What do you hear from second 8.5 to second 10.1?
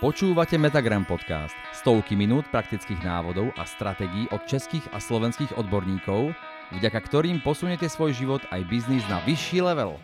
biznis na vyšší level.